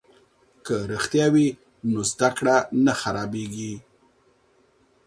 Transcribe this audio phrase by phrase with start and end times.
[0.65, 1.47] که رښتیا وي
[1.91, 2.55] نو زده کړه
[2.85, 3.73] نه خرابیږي.